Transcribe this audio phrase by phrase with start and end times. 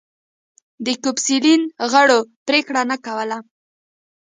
[0.85, 3.37] د ګوسپلین غړو پرېکړه نه کوله